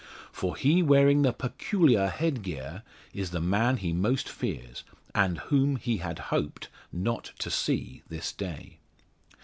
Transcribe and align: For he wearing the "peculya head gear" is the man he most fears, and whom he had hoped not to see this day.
For 0.31 0.55
he 0.55 0.81
wearing 0.81 1.21
the 1.21 1.31
"peculya 1.31 2.09
head 2.09 2.41
gear" 2.41 2.81
is 3.13 3.29
the 3.29 3.39
man 3.39 3.77
he 3.77 3.93
most 3.93 4.27
fears, 4.27 4.83
and 5.13 5.37
whom 5.37 5.75
he 5.75 5.97
had 5.97 6.17
hoped 6.33 6.69
not 6.91 7.33
to 7.37 7.51
see 7.51 8.01
this 8.09 8.31
day. 8.33 8.79